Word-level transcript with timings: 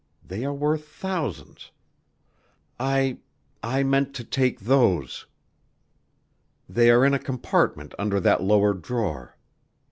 They 0.27 0.43
are 0.45 0.51
worth 0.53 0.87
thousands. 0.87 1.69
I 2.79 3.19
I 3.61 3.83
meant 3.83 4.15
to 4.15 4.23
take 4.23 4.61
those. 4.61 5.27
They 6.67 6.89
are 6.89 7.05
in 7.05 7.13
a 7.13 7.19
compartment 7.19 7.93
under 7.99 8.19
that 8.19 8.41
lower 8.41 8.73
drawer. 8.73 9.37